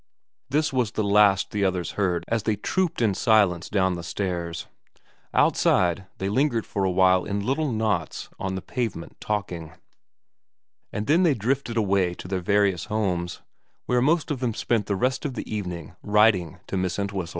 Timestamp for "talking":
9.21-9.73